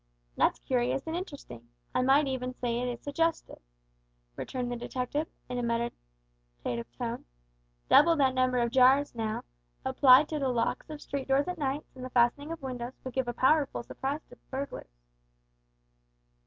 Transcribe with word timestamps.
"That's 0.35 0.57
curious 0.57 1.05
and 1.05 1.15
interesting; 1.15 1.69
I 1.93 2.01
may 2.01 2.23
even 2.23 2.55
say 2.55 2.79
it 2.79 2.87
is 2.87 3.01
suggestive," 3.03 3.59
returned 4.35 4.71
the 4.71 4.75
detective, 4.75 5.27
in 5.47 5.59
a 5.59 5.61
meditative 5.61 6.91
tone. 6.97 7.25
"Double 7.87 8.15
that 8.15 8.33
number 8.33 8.57
of 8.57 8.71
jars, 8.71 9.13
now, 9.13 9.43
applied 9.85 10.27
to 10.29 10.39
the 10.39 10.49
locks 10.49 10.89
of 10.89 11.03
street 11.03 11.27
doors 11.27 11.47
at 11.47 11.59
night 11.59 11.85
and 11.93 12.03
the 12.03 12.09
fastenings 12.09 12.53
of 12.53 12.63
windows 12.63 12.93
would 13.03 13.13
give 13.13 13.27
a 13.27 13.33
powerful 13.33 13.83
surprise 13.83 14.21
to 14.31 14.37
burglars." 14.49 14.89